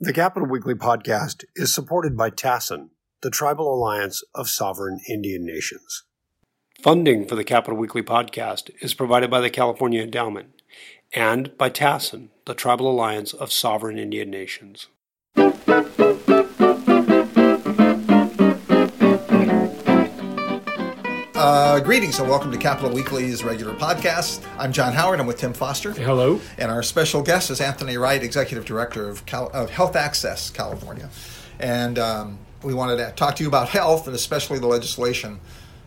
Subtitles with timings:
[0.00, 2.88] The Capitol Weekly podcast is supported by TASIN,
[3.22, 6.02] the Tribal Alliance of Sovereign Indian Nations.
[6.82, 10.62] Funding for the Capitol Weekly podcast is provided by the California Endowment
[11.14, 14.88] and by TASIN, the Tribal Alliance of Sovereign Indian Nations.
[21.44, 24.42] Uh, greetings and welcome to Capitol Weekly's regular podcast.
[24.58, 25.20] I'm John Howard.
[25.20, 25.92] I'm with Tim Foster.
[25.92, 26.40] Hello.
[26.56, 31.10] And our special guest is Anthony Wright, Executive Director of, Cal- of Health Access California.
[31.60, 35.38] And um, we wanted to talk to you about health and especially the legislation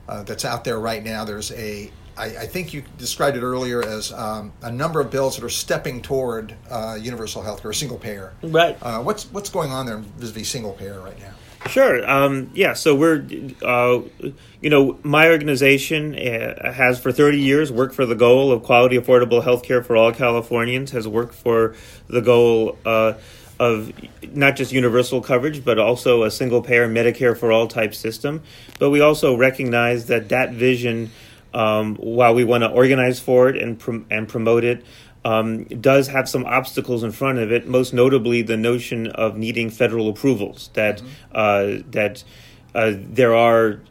[0.07, 1.25] uh, that's out there right now.
[1.25, 5.37] There's a I, I think you described it earlier as um, a number of bills
[5.37, 8.35] that are stepping toward uh, universal health care, single payer.
[8.43, 8.77] Right.
[8.79, 11.33] Uh, what's what's going on there vis-a-vis single payer right now?
[11.67, 12.09] Sure.
[12.09, 12.73] Um, yeah.
[12.73, 13.25] So we're,
[13.63, 14.01] uh,
[14.61, 18.97] you know, my organization uh, has for 30 years worked for the goal of quality,
[18.97, 20.91] affordable health care for all Californians.
[20.91, 21.75] Has worked for
[22.07, 23.13] the goal uh,
[23.59, 23.91] of
[24.33, 28.43] not just universal coverage, but also a single payer Medicare for all type system.
[28.79, 31.11] But we also recognize that that vision,
[31.53, 34.85] um, while we want to organize for it and and promote it
[35.25, 37.67] um, does have some obstacles in front of it.
[37.67, 40.69] Most notably, the notion of needing federal approvals.
[40.73, 41.07] That mm-hmm.
[41.31, 42.23] uh, that
[42.75, 43.81] uh, there are.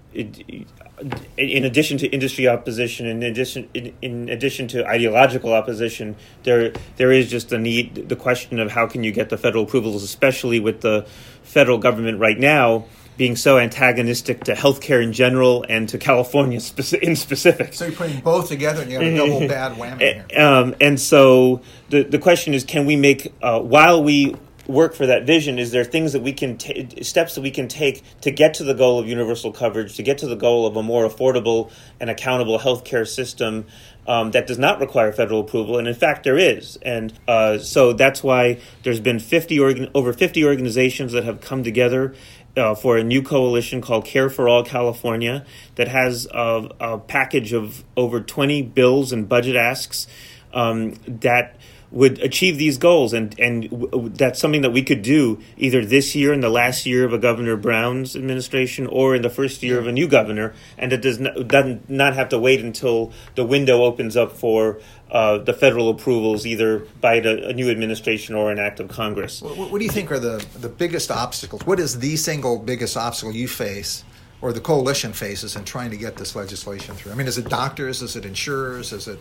[1.36, 7.12] in addition to industry opposition, in addition in, in, addition to ideological opposition, there there
[7.12, 10.58] is just the need, the question of how can you get the federal approvals, especially
[10.58, 11.06] with the
[11.42, 17.00] federal government right now being so antagonistic to healthcare in general and to California speci-
[17.00, 17.74] in specific.
[17.74, 20.42] So you're putting both together and you have a double bad whammy here.
[20.42, 25.06] Um, and so the, the question is can we make, uh, while we work for
[25.06, 28.30] that vision, is there things that we can, t- steps that we can take to
[28.30, 31.08] get to the goal of universal coverage, to get to the goal of a more
[31.08, 33.64] affordable and accountable healthcare system
[34.08, 36.76] um, that does not require federal approval, and in fact, there is.
[36.82, 41.64] And uh, so that's why there's been 50 organ- over 50 organizations that have come
[41.64, 42.14] together
[42.56, 47.52] uh, for a new coalition called Care for All California that has a, a package
[47.52, 50.06] of over 20 bills and budget asks
[50.52, 51.56] um, that
[51.96, 53.14] would achieve these goals.
[53.14, 56.84] And and w- that's something that we could do either this year in the last
[56.84, 60.54] year of a governor brown's administration or in the first year of a new governor.
[60.76, 64.32] And it does not, does not not have to wait until the window opens up
[64.32, 64.78] for
[65.10, 69.40] uh, the federal approvals either by the, a new administration or an act of congress.
[69.40, 71.62] What, what do you think are the the biggest obstacles?
[71.64, 74.04] What is the single biggest obstacle you face
[74.42, 77.12] or the coalition faces in trying to get this legislation through?
[77.12, 78.02] I mean is it doctors?
[78.02, 78.92] Is it insurers?
[78.92, 79.18] Is it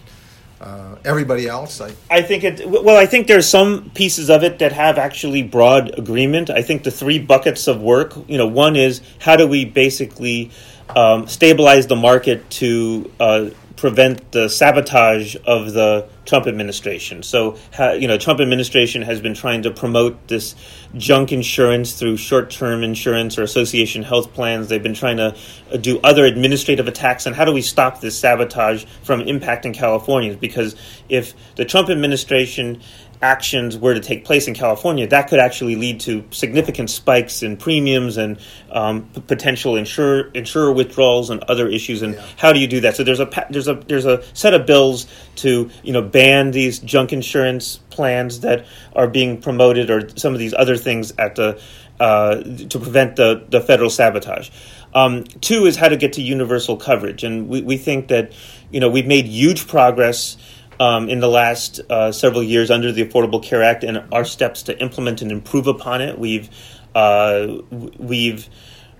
[0.61, 1.81] uh, everybody else.
[1.81, 2.67] I, I think it.
[2.67, 6.49] Well, I think there's some pieces of it that have actually broad agreement.
[6.49, 8.13] I think the three buckets of work.
[8.27, 10.51] You know, one is how do we basically
[10.95, 17.23] um, stabilize the market to uh, prevent the sabotage of the Trump administration.
[17.23, 20.55] So, you know, Trump administration has been trying to promote this
[20.97, 24.67] junk insurance through short-term insurance or association health plans.
[24.67, 25.35] They've been trying to
[25.71, 27.25] uh, do other administrative attacks.
[27.25, 30.37] And how do we stop this sabotage from impacting Californians?
[30.37, 30.75] Because
[31.09, 32.81] if the Trump administration
[33.21, 37.57] actions were to take place in California, that could actually lead to significant spikes in
[37.57, 38.39] premiums and
[38.71, 42.01] um, potential insurer insurer withdrawals and other issues.
[42.01, 42.25] And yeah.
[42.37, 42.95] how do you do that?
[42.95, 46.79] So there's a there's a there's a set of bills to you know ban these
[46.79, 48.65] junk insurance plans that
[48.95, 51.61] are being promoted or some of these other things at the
[51.99, 54.49] uh, to prevent the the federal sabotage.
[54.93, 58.33] Um, two is how to get to universal coverage, and we, we think that
[58.71, 60.37] you know we've made huge progress
[60.79, 64.63] um, in the last uh, several years under the Affordable Care Act and our steps
[64.63, 66.19] to implement and improve upon it.
[66.19, 66.49] We've
[66.93, 67.61] uh,
[67.97, 68.49] we've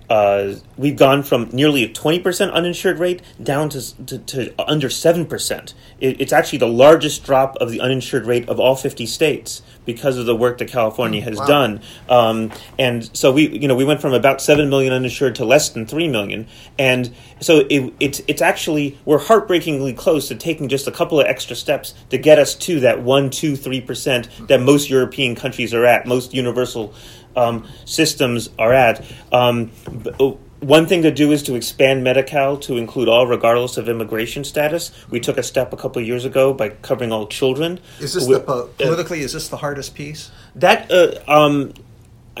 [0.08, 5.74] uh, we've gone from nearly a 20% uninsured rate down to, to, to under 7%.
[6.00, 10.18] It, it's actually the largest drop of the uninsured rate of all 50 states because
[10.18, 11.46] of the work that California has wow.
[11.46, 11.80] done.
[12.08, 15.70] Um, and so we, you know, we went from about 7 million uninsured to less
[15.70, 16.46] than 3 million.
[16.78, 21.26] And so it, it's, it's actually, we're heartbreakingly close to taking just a couple of
[21.26, 25.84] extra steps to get us to that 1, 2, 3% that most European countries are
[25.84, 26.94] at, most universal
[27.36, 29.04] um, systems are at.
[29.32, 29.70] Um,
[30.18, 34.42] oh, one thing to do is to expand Medi-Cal to include all, regardless of immigration
[34.42, 34.90] status.
[35.10, 37.78] We took a step a couple of years ago by covering all children.
[38.00, 39.20] Is this we, the politically?
[39.20, 40.30] Uh, is this the hardest piece?
[40.54, 41.74] That uh, um,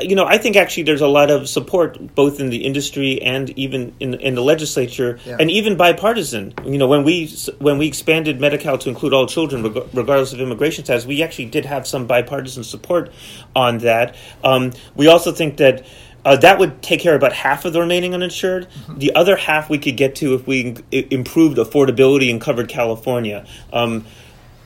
[0.00, 3.50] you know, I think actually there's a lot of support both in the industry and
[3.58, 5.36] even in in the legislature, yeah.
[5.40, 6.52] and even bipartisan.
[6.64, 7.28] You know, when we
[7.58, 11.64] when we expanded Medi-Cal to include all children, regardless of immigration status, we actually did
[11.64, 13.10] have some bipartisan support
[13.54, 14.16] on that.
[14.44, 15.86] Um, we also think that.
[16.24, 18.66] Uh, that would take care of about half of the remaining uninsured.
[18.66, 18.98] Mm-hmm.
[18.98, 24.04] The other half we could get to if we improved affordability and covered California, um,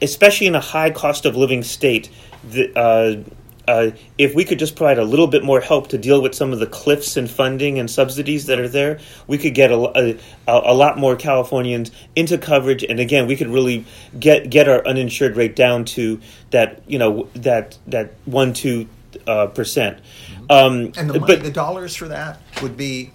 [0.00, 2.08] especially in a high cost of living state.
[2.48, 3.30] The, uh,
[3.70, 6.52] uh, if we could just provide a little bit more help to deal with some
[6.52, 10.18] of the cliffs in funding and subsidies that are there, we could get a, a,
[10.48, 13.86] a lot more Californians into coverage, and again, we could really
[14.18, 16.20] get get our uninsured rate down to
[16.50, 18.88] that you know that that one two
[19.28, 20.00] uh, percent.
[20.00, 20.44] Mm-hmm.
[20.50, 23.12] Um, and the money, but, the dollars for that would be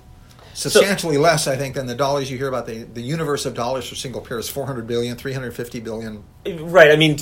[0.55, 2.65] substantially so, less, I think, than the dollars you hear about.
[2.65, 6.23] The, the universe of dollars for single payer is 400 billion, 350 billion.
[6.47, 6.91] Right.
[6.91, 7.17] I mean,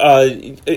[0.00, 0.30] uh,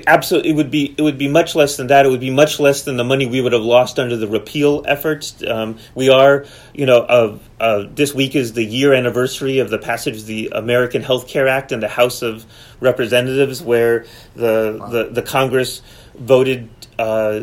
[0.06, 2.06] absolutely, it would be it would be much less than that.
[2.06, 4.84] It would be much less than the money we would have lost under the repeal
[4.88, 5.42] efforts.
[5.44, 9.78] Um, we are, you know, uh, uh, this week is the year anniversary of the
[9.78, 12.46] passage of the American Health Care Act in the House of
[12.80, 14.06] Representatives, where
[14.36, 14.88] the wow.
[14.88, 15.82] the, the Congress
[16.16, 16.70] voted
[17.00, 17.42] uh,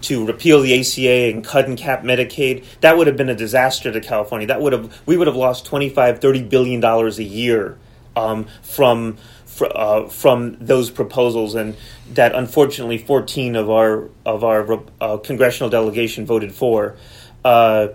[0.00, 3.92] to repeal the ACA and cut and cap Medicaid, that would have been a disaster
[3.92, 4.46] to California.
[4.46, 7.78] That would have we would have lost 25 30 billion dollars a year
[8.16, 9.16] um, from
[9.60, 11.76] uh, from those proposals, and
[12.14, 16.96] that unfortunately 14 of our of our uh, congressional delegation voted for,
[17.44, 17.88] uh,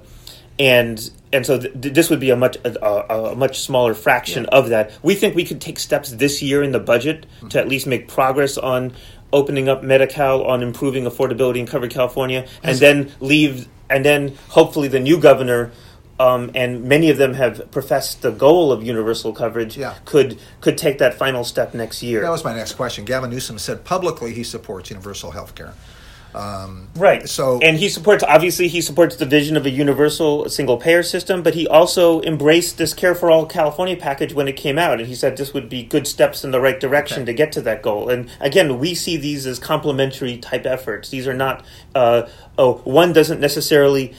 [0.59, 4.57] and and so th- this would be a much a, a much smaller fraction yeah.
[4.57, 4.91] of that.
[5.01, 7.50] We think we could take steps this year in the budget mm-hmm.
[7.50, 8.94] to at least make progress on
[9.33, 14.88] opening up Medi-Cal on improving affordability in covered California, and then leave, and then hopefully
[14.88, 15.71] the new governor.
[16.19, 19.75] Um, and many of them have professed the goal of universal coverage.
[19.75, 19.95] Yeah.
[20.06, 22.21] could could take that final step next year.
[22.21, 23.03] That was my next question.
[23.03, 25.74] Gavin Newsom said publicly he supports universal health care.
[26.35, 27.27] Um, right.
[27.30, 31.44] So, and he supports obviously he supports the vision of a universal single payer system,
[31.44, 35.07] but he also embraced this Care for All California package when it came out, and
[35.07, 37.25] he said this would be good steps in the right direction okay.
[37.25, 38.09] to get to that goal.
[38.09, 41.09] And again, we see these as complementary type efforts.
[41.09, 41.63] These are not
[41.94, 42.27] uh,
[42.57, 44.13] oh one doesn't necessarily.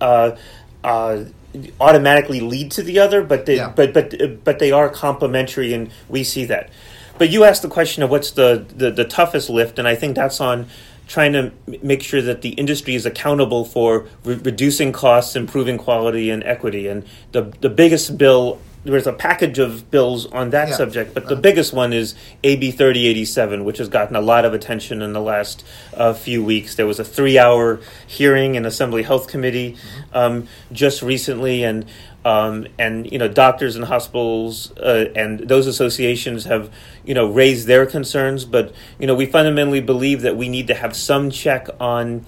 [0.00, 0.36] Uh,
[0.82, 1.24] uh,
[1.80, 3.72] automatically lead to the other, but they, yeah.
[3.74, 6.70] but but but they are complementary, and we see that.
[7.20, 10.16] But you asked the question of what's the, the, the toughest lift, and I think
[10.16, 10.68] that's on
[11.10, 11.52] trying to
[11.82, 16.86] make sure that the industry is accountable for re- reducing costs, improving quality, and equity.
[16.86, 20.76] And the the biggest bill there's a package of bills on that yeah.
[20.76, 24.54] subject, but the uh, biggest one is AB 3087, which has gotten a lot of
[24.54, 26.76] attention in the last uh, few weeks.
[26.76, 30.16] There was a three hour hearing in Assembly Health Committee mm-hmm.
[30.16, 31.84] um, just recently, and
[32.24, 36.72] um, and you know doctors and hospitals uh, and those associations have
[37.04, 40.74] you know raised their concerns, but you know we fundamentally believe that we need to
[40.74, 42.24] have some check on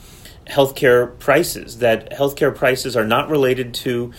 [0.46, 1.78] healthcare prices.
[1.78, 4.12] That healthcare prices are not related to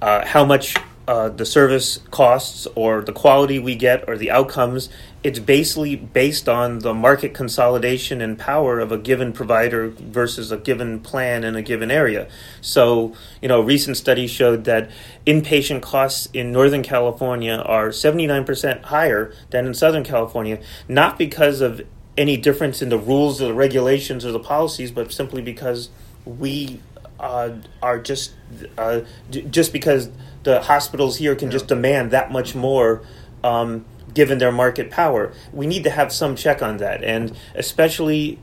[0.00, 0.76] uh, how much
[1.08, 4.90] uh, the service costs or the quality we get or the outcomes.
[5.24, 10.58] It's basically based on the market consolidation and power of a given provider versus a
[10.58, 12.28] given plan in a given area.
[12.60, 14.90] So, you know, a recent study showed that
[15.26, 21.80] inpatient costs in Northern California are 79% higher than in Southern California, not because of
[22.18, 25.88] any difference in the rules or the regulations or the policies, but simply because
[26.26, 26.80] we
[27.20, 27.50] uh,
[27.82, 28.32] are just
[28.76, 29.00] uh,
[29.30, 30.10] just because
[30.44, 31.52] the hospitals here can yeah.
[31.52, 33.02] just demand that much more
[33.44, 33.84] um,
[34.14, 35.32] given their market power.
[35.52, 38.38] We need to have some check on that, and especially,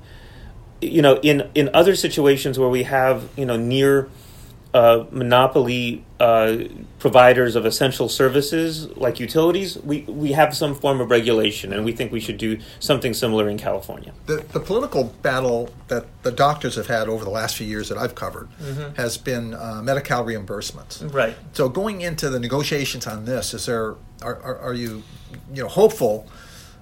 [0.81, 4.09] you know, in in other situations where we have you know near
[4.75, 6.57] uh, monopoly uh,
[6.99, 11.93] providers of essential services like utilities, we, we have some form of regulation, and we
[11.93, 14.11] think we should do something similar in California.
[14.25, 17.97] The, the political battle that the doctors have had over the last few years that
[17.97, 18.95] I've covered mm-hmm.
[18.95, 21.13] has been uh, Medi-Cal reimbursements.
[21.13, 21.37] Right.
[21.53, 25.03] So going into the negotiations on this, is there are, are, are you
[25.53, 26.27] you know hopeful?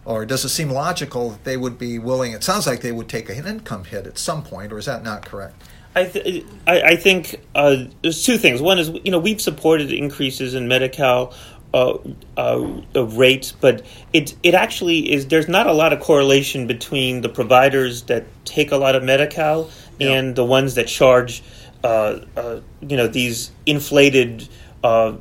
[0.06, 2.34] Or does it seem logical that they would be willing?
[2.34, 5.02] It sounds like they would take an income hit at some point, or is that
[5.02, 5.56] not correct?
[5.96, 8.62] I, th- I, I think uh, there's two things.
[8.62, 11.34] One is you know we've supported increases in Medi-Cal
[11.74, 11.98] uh,
[12.38, 15.28] uh, rates, but it it actually is.
[15.28, 19.70] There's not a lot of correlation between the providers that take a lot of Medi-Cal
[20.00, 20.12] yeah.
[20.12, 21.44] and the ones that charge,
[21.84, 24.48] uh, uh, you know, these inflated
[24.84, 25.14] uh,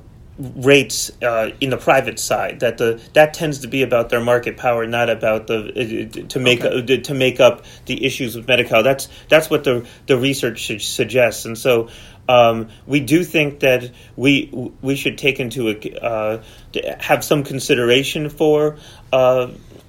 [0.57, 4.57] rates uh, in the private side that the that tends to be about their market
[4.57, 6.95] power not about the uh, to make okay.
[6.95, 11.45] uh, to make up the issues with Medi-Cal that's that's what the the research suggests
[11.45, 11.89] and so
[12.29, 15.69] um, we do think that we we should take into
[16.01, 16.43] uh,
[16.99, 18.79] have some consideration for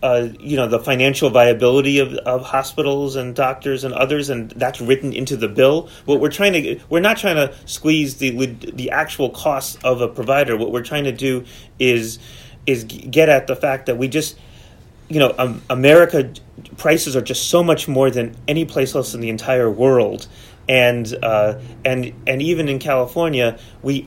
[0.03, 4.81] uh, you know the financial viability of, of hospitals and doctors and others, and that's
[4.81, 5.89] written into the bill.
[6.03, 10.10] What we're trying to we're not trying to squeeze the the actual costs of a
[10.10, 10.57] provider.
[10.57, 11.45] What we're trying to do
[11.79, 12.19] is
[12.67, 14.38] is get at the fact that we just
[15.07, 16.33] you know um, America
[16.75, 20.27] prices are just so much more than any place else in the entire world,
[20.67, 24.01] and uh, and and even in California we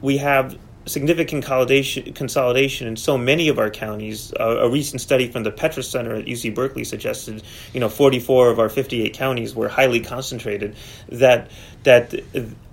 [0.00, 4.32] we have significant consolidation, in so many of our counties.
[4.38, 8.50] Uh, a recent study from the Petris Center at UC Berkeley suggested, you know, 44
[8.50, 10.76] of our 58 counties were highly concentrated.
[11.08, 11.50] That
[11.84, 12.14] that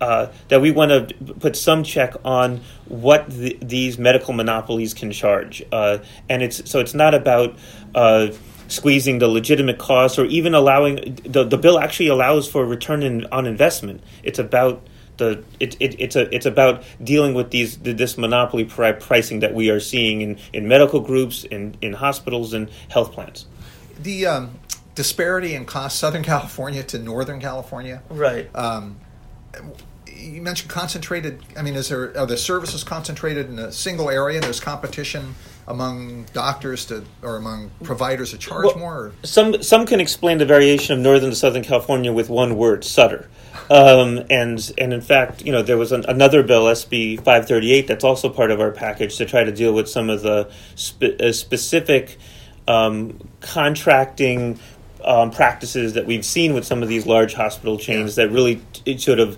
[0.02, 5.12] uh, that we want to put some check on what the, these medical monopolies can
[5.12, 6.00] charge, uh,
[6.30, 7.58] and it's so it's not about
[7.96, 8.30] uh,
[8.70, 13.26] squeezing the legitimate costs or even allowing the, the bill actually allows for return in,
[13.32, 14.02] on investment.
[14.24, 14.88] It's about
[15.20, 19.70] the it, it, it's a it's about dealing with these this monopoly pricing that we
[19.70, 23.46] are seeing in, in medical groups in, in hospitals and health plans.
[24.02, 24.60] The um,
[24.96, 28.50] disparity in cost, Southern California to Northern California, right?
[28.56, 29.00] Um,
[30.08, 31.42] you mentioned concentrated.
[31.58, 34.42] I mean, is there are the services concentrated in a single area?
[34.42, 35.36] There's competition
[35.68, 38.96] among doctors to or among providers to charge well, more?
[38.96, 39.14] Or?
[39.24, 43.30] Some some can explain the variation of northern to southern California with one word: Sutter.
[43.70, 48.04] Um, and and in fact, you know, there was an, another bill, SB 538, that's
[48.04, 51.32] also part of our package to try to deal with some of the spe- uh,
[51.32, 52.18] specific
[52.68, 54.60] um, contracting
[55.04, 58.98] um, practices that we've seen with some of these large hospital chains that really t-
[58.98, 59.38] sort of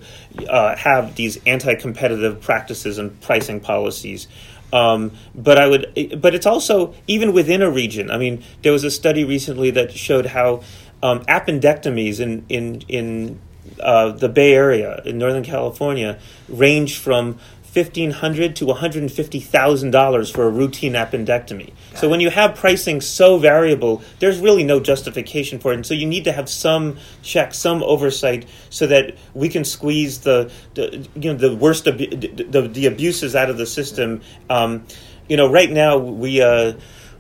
[0.50, 4.28] uh, have these anti-competitive practices and pricing policies.
[4.74, 8.10] Um, but I would, but it's also even within a region.
[8.10, 10.64] I mean, there was a study recently that showed how
[11.04, 13.40] um, appendectomies in in in
[13.80, 19.12] uh, the Bay Area in Northern California range from fifteen hundred to one hundred and
[19.12, 21.72] fifty thousand dollars for a routine appendectomy.
[21.96, 25.94] So when you have pricing so variable, there's really no justification for it, and so
[25.94, 31.08] you need to have some check, some oversight, so that we can squeeze the, the
[31.16, 34.22] you know the worst the, the, the abuses out of the system.
[34.50, 34.86] Um,
[35.30, 36.74] you know, right now we uh,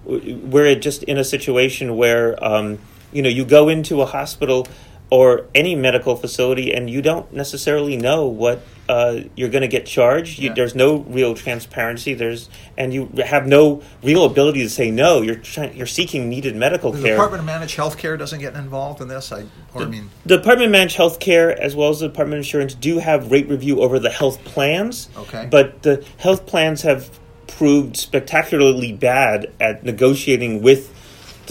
[0.04, 2.80] we're just in a situation where um,
[3.14, 4.68] you know you go into a hospital
[5.12, 9.86] or any medical facility and you don't necessarily know what uh, you're going to get
[9.86, 10.40] charged.
[10.40, 10.54] You, yeah.
[10.54, 12.14] There's no real transparency.
[12.14, 15.22] There's and you have no real ability to say no.
[15.22, 17.12] You're trying, you're seeking needed medical the care.
[17.12, 19.32] The Department of Managed Health Care doesn't get involved in this.
[19.32, 19.42] I
[19.74, 22.40] or the, I mean, the Department of Managed Health Care as well as the Department
[22.40, 25.10] of Insurance do have rate review over the health plans.
[25.18, 31.01] Okay, but the health plans have proved spectacularly bad at negotiating with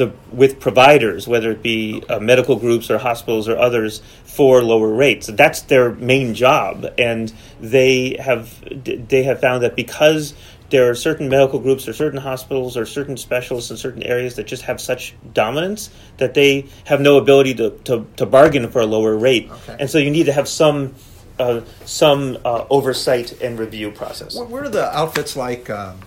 [0.00, 4.92] the with providers, whether it be uh, medical groups or hospitals or others, for lower
[4.92, 5.26] rates.
[5.28, 10.34] That's their main job, and they have they have found that because
[10.70, 14.46] there are certain medical groups or certain hospitals or certain specialists in certain areas that
[14.46, 18.86] just have such dominance that they have no ability to, to, to bargain for a
[18.86, 19.50] lower rate.
[19.50, 19.76] Okay.
[19.80, 20.94] And so you need to have some
[21.40, 24.36] uh, some uh, oversight and review process.
[24.36, 25.70] What, are the outfits like?
[25.70, 25.98] Um,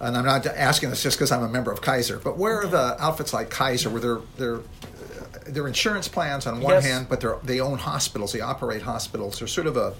[0.00, 2.66] and I'm not asking this just because I'm a member of Kaiser, but where are
[2.66, 4.60] the outfits like Kaiser, where they're they're
[5.46, 6.86] they're insurance plans on one yes.
[6.86, 9.38] hand, but they they own hospitals, they operate hospitals.
[9.38, 9.94] They're sort of a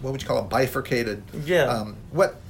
[0.00, 1.22] what would you call a bifurcated?
[1.44, 1.64] Yeah.
[1.64, 2.40] Um, what?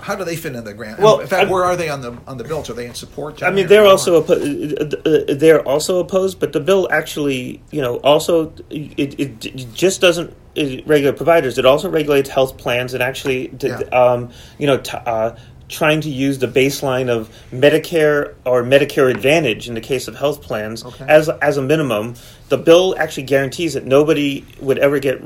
[0.00, 1.00] How do they fit in the grant?
[1.00, 2.68] Well, in fact, I, where are they on the on the bills?
[2.68, 3.42] Are they in support?
[3.42, 7.96] I mean, they're also oppo- uh, they're also opposed, but the bill actually, you know,
[7.98, 11.56] also it, it just doesn't regulate providers.
[11.56, 13.78] It also regulates health plans and actually, yeah.
[13.92, 15.34] um, you know, t- uh,
[15.74, 20.42] trying to use the baseline of Medicare or Medicare Advantage in the case of health
[20.42, 21.04] plans okay.
[21.08, 22.14] as as a minimum.
[22.48, 25.20] The bill actually guarantees that nobody would ever get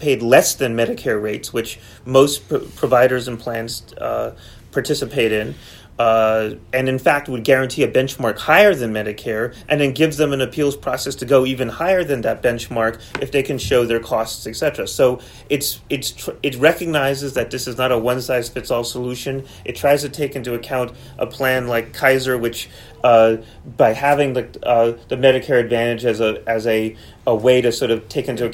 [0.00, 4.34] paid less than Medicare rates, which most pr- providers and plans uh,
[4.72, 5.54] participate in
[5.98, 10.32] uh, and in fact would guarantee a benchmark higher than Medicare, and then gives them
[10.32, 14.00] an appeals process to go even higher than that benchmark if they can show their
[14.00, 14.86] costs, etc.
[14.86, 18.84] So it's it's tr- it recognizes that this is not a one size fits all
[18.84, 19.44] solution.
[19.64, 22.68] It tries to take into account a plan like Kaiser, which
[23.02, 23.36] uh,
[23.76, 27.90] by having the uh, the Medicare Advantage as a as a, a way to sort
[27.90, 28.50] of take into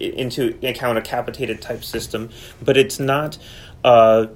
[0.00, 2.30] into account a capitated type system,
[2.62, 3.38] but it's not.
[3.84, 4.26] Uh,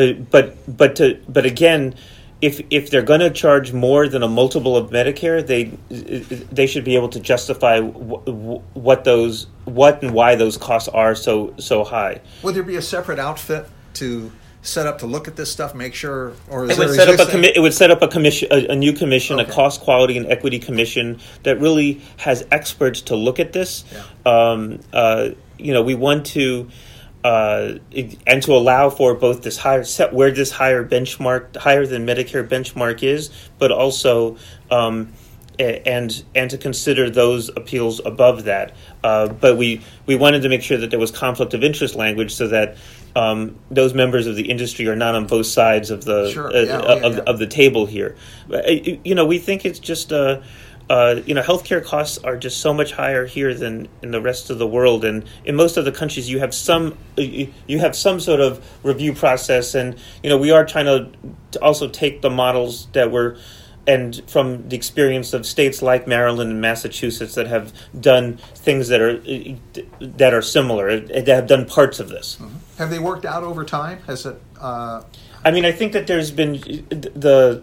[0.00, 1.94] uh, but but to, but again,
[2.40, 5.64] if if they're going to charge more than a multiple of Medicare, they
[6.50, 11.14] they should be able to justify w- what those what and why those costs are
[11.14, 12.20] so so high.
[12.42, 15.94] Would there be a separate outfit to set up to look at this stuff, make
[15.94, 18.68] sure, or it would set up a commi- it would set up a commission, a,
[18.68, 19.50] a new commission, okay.
[19.50, 23.84] a cost, quality, and equity commission that really has experts to look at this.
[23.92, 24.50] Yeah.
[24.50, 26.68] Um, uh, you know, we want to
[27.24, 27.74] uh,
[28.26, 32.46] and to allow for both this higher set where this higher benchmark, higher than Medicare
[32.46, 34.36] benchmark is, but also
[34.70, 35.12] um,
[35.58, 38.74] and and to consider those appeals above that.
[39.04, 42.34] Uh, but we we wanted to make sure that there was conflict of interest language
[42.34, 42.76] so that
[43.14, 46.48] um, those members of the industry are not on both sides of the sure.
[46.48, 47.22] uh, yeah, of, yeah.
[47.26, 48.16] of, the table here.
[48.52, 48.60] Uh,
[49.04, 50.42] you know, we think it's just a
[50.90, 54.50] uh, you know, healthcare costs are just so much higher here than in the rest
[54.50, 58.18] of the world, and in most of the countries, you have some you have some
[58.18, 59.94] sort of review process, and
[60.24, 61.08] you know, we are trying to,
[61.52, 63.38] to also take the models that were
[63.86, 69.00] and from the experience of states like Maryland and Massachusetts that have done things that
[69.00, 69.20] are
[70.00, 72.36] that are similar, that have done parts of this.
[72.40, 72.56] Mm-hmm.
[72.78, 74.02] Have they worked out over time?
[74.08, 74.42] Has it?
[74.60, 75.04] Uh...
[75.44, 77.62] I mean, I think that there's been the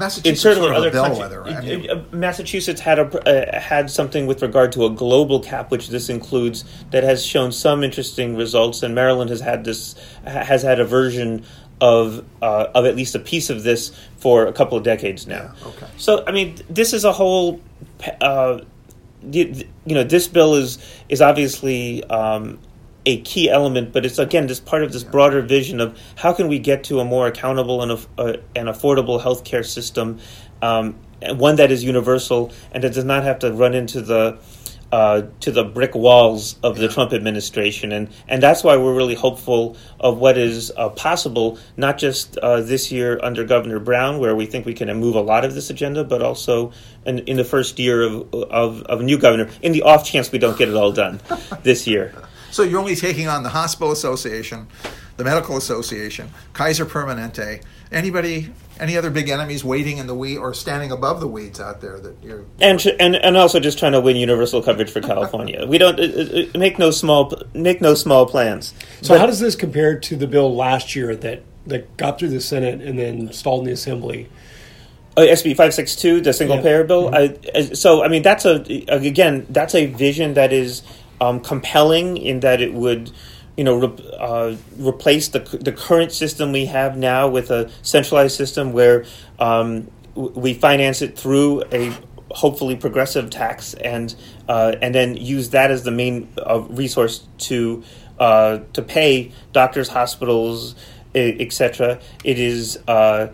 [0.00, 4.72] Massachusetts in certain other countries, I mean, Massachusetts had a uh, had something with regard
[4.72, 8.82] to a global cap, which this includes, that has shown some interesting results.
[8.82, 11.44] And Maryland has had this has had a version
[11.80, 15.54] of uh, of at least a piece of this for a couple of decades now.
[15.60, 15.86] Yeah, okay.
[15.98, 17.60] So I mean, this is a whole.
[18.20, 18.60] Uh,
[19.30, 19.54] you,
[19.84, 20.78] you know, this bill is
[21.10, 22.58] is obviously um,
[23.06, 26.48] a key element, but it's again this part of this broader vision of how can
[26.48, 30.18] we get to a more accountable and uh, an affordable healthcare system,
[30.62, 30.94] um,
[31.28, 34.38] one that is universal and that does not have to run into the
[34.92, 39.14] uh, to the brick walls of the Trump administration, and and that's why we're really
[39.14, 44.34] hopeful of what is uh, possible, not just uh, this year under Governor Brown, where
[44.34, 46.72] we think we can move a lot of this agenda, but also
[47.06, 50.32] in, in the first year of, of, of a new governor, in the off chance
[50.32, 51.20] we don't get it all done
[51.62, 52.12] this year.
[52.50, 54.66] So you're only taking on the Hospital Association,
[55.16, 60.54] the Medical Association, Kaiser Permanente, anybody, any other big enemies waiting in the weed or
[60.54, 64.00] standing above the weeds out there that you're and and and also just trying to
[64.00, 65.66] win universal coverage for California.
[65.66, 68.74] we don't uh, uh, make no small make no small plans.
[69.02, 72.30] So but, how does this compare to the bill last year that that got through
[72.30, 74.28] the Senate and then stalled in the Assembly?
[75.16, 76.62] Uh, SB five six two, the single yeah.
[76.62, 77.10] payer bill.
[77.10, 77.72] Mm-hmm.
[77.72, 80.82] I, so I mean, that's a again, that's a vision that is
[81.20, 83.12] um, compelling in that it would
[83.56, 88.36] you know, re- uh, replace the the current system we have now with a centralized
[88.36, 89.04] system where
[89.38, 91.92] um, we finance it through a
[92.30, 94.14] hopefully progressive tax and
[94.48, 97.82] uh, and then use that as the main uh, resource to
[98.18, 100.74] uh, to pay doctors, hospitals,
[101.14, 102.00] etc.
[102.24, 103.28] It is uh,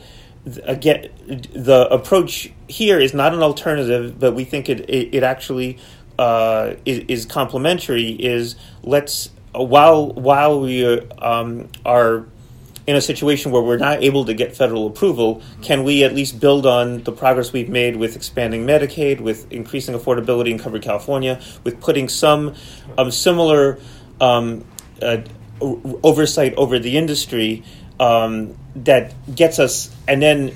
[0.65, 1.11] again
[1.53, 5.79] the approach here is not an alternative, but we think it it, it actually
[6.19, 10.87] uh, is, is complementary is let's while while we
[11.19, 12.27] um, are
[12.87, 16.39] in a situation where we're not able to get federal approval, can we at least
[16.39, 21.41] build on the progress we've made with expanding Medicaid, with increasing affordability in Covered California,
[21.65, 22.55] with putting some
[22.97, 23.81] um, similar
[24.21, 24.65] um,
[25.03, 25.19] uh,
[25.61, 27.65] oversight over the industry
[27.99, 30.55] um, that gets us, and then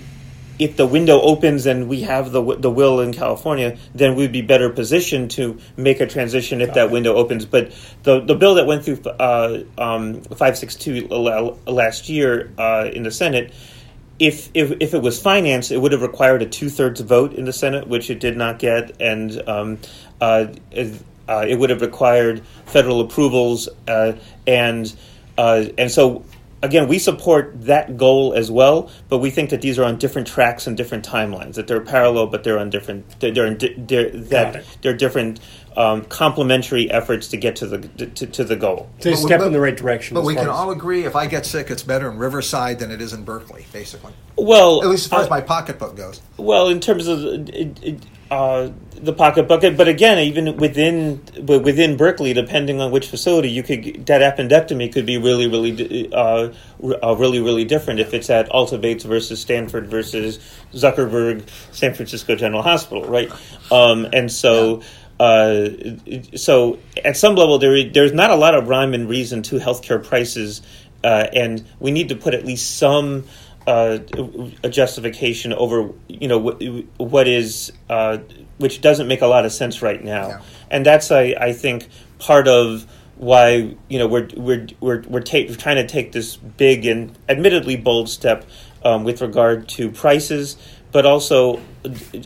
[0.61, 4.43] if the window opens and we have the the will in California, then we'd be
[4.43, 6.93] better positioned to make a transition if Got that it.
[6.93, 7.47] window opens.
[7.47, 12.89] But the the bill that went through uh, um, five six two last year uh,
[12.93, 13.53] in the Senate.
[14.19, 17.47] If, if, if it was financed, it would have required a two thirds vote in
[17.47, 19.79] the Senate, which it did not get, and um,
[20.21, 24.13] uh, it, uh, it, would have required federal approvals, uh,
[24.47, 24.95] and
[25.39, 26.23] uh, and so
[26.63, 30.29] again, we support that goal as well, but we think that these are on different
[30.29, 31.55] tracks and different timelines.
[31.55, 33.19] That they're parallel, but they're on different.
[33.21, 35.41] They're, they're, they're that they're different
[35.81, 38.91] um, complementary efforts to get to the to, to the goal.
[39.01, 40.15] To step but, in the right direction.
[40.15, 40.51] But we can as...
[40.51, 43.65] all agree, if I get sick, it's better in Riverside than it is in Berkeley,
[43.73, 44.13] basically.
[44.37, 46.21] Well, at least as far uh, as my pocketbook goes.
[46.37, 47.25] Well, in terms of.
[47.25, 49.63] It, it, uh, the pocketbook.
[49.77, 55.05] But again, even within within Berkeley, depending on which facility, you could that appendectomy could
[55.05, 56.53] be really, really, uh,
[57.03, 60.39] uh, really, really different if it's at Alta Bates versus Stanford versus
[60.73, 63.31] Zuckerberg San Francisco General Hospital, right?
[63.73, 64.83] Um, and so.
[65.21, 65.69] Uh,
[66.35, 70.03] so at some level, there there's not a lot of rhyme and reason to healthcare
[70.03, 70.63] prices,
[71.05, 73.25] uh, and we need to put at least some
[73.67, 73.99] uh,
[74.65, 76.63] a justification over you know what,
[76.97, 78.17] what is uh,
[78.57, 80.41] which doesn't make a lot of sense right now, yeah.
[80.71, 85.45] and that's I, I think part of why you know we're we're we're we're, ta-
[85.47, 88.47] we're trying to take this big and admittedly bold step
[88.83, 90.57] um, with regard to prices,
[90.93, 91.61] but also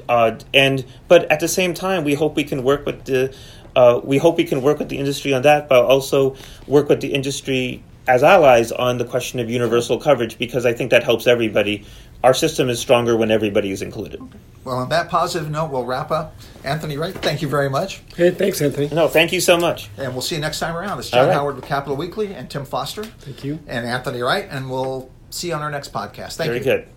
[0.09, 3.35] uh, and but at the same time we hope we can work with the
[3.77, 7.01] uh, we hope we can work with the industry on that, but also work with
[7.01, 11.27] the industry as allies on the question of universal coverage because I think that helps
[11.27, 11.85] everybody.
[12.23, 14.21] Our system is stronger when everybody is included.
[14.21, 14.39] Okay.
[14.65, 16.37] Well, on that positive note, we'll wrap up.
[16.65, 18.01] Anthony Wright, thank you very much.
[18.17, 18.89] Hey, thanks, Anthony.
[18.89, 19.91] No, thank you so much.
[19.99, 20.99] And we'll see you next time around.
[20.99, 21.35] It's John right.
[21.35, 23.05] Howard with Capitol Weekly and Tim Foster.
[23.05, 23.59] Thank you.
[23.67, 26.37] And Anthony Wright, and we'll see you on our next podcast.
[26.37, 26.65] Thank very you.
[26.65, 26.95] Very good.